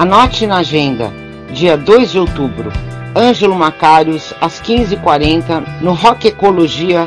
[0.00, 1.12] Anote na agenda,
[1.52, 2.72] dia 2 de outubro,
[3.14, 7.06] Ângelo Macários, às 15h40, no Rock Ecologia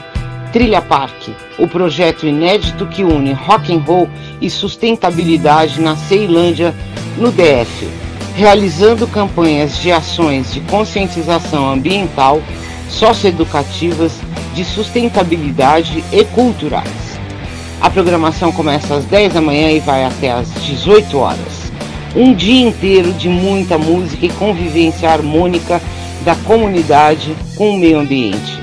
[0.51, 4.07] Trilha Parque, o projeto inédito que une rock and roll
[4.39, 6.71] e sustentabilidade na Ceilândia,
[7.17, 7.89] no DF,
[8.35, 12.43] realizando campanhas de ações de conscientização ambiental,
[12.91, 14.19] socioeducativas,
[14.53, 17.19] de sustentabilidade e culturais.
[17.81, 21.62] A programação começa às 10 da manhã e vai até às 18 horas.
[22.15, 25.81] Um dia inteiro de muita música e convivência harmônica
[26.23, 28.61] da comunidade com o meio ambiente.